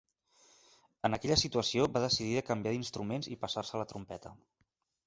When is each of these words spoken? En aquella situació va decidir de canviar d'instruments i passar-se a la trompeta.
En 1.09 1.17
aquella 1.17 1.37
situació 1.41 1.85
va 1.99 2.03
decidir 2.07 2.33
de 2.39 2.45
canviar 2.51 2.75
d'instruments 2.77 3.31
i 3.37 3.41
passar-se 3.47 3.79
a 3.79 3.85
la 3.85 3.89
trompeta. 3.95 4.39